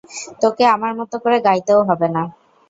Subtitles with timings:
[0.41, 2.23] তোকে আমার মতো করে গাইতেও হবে না।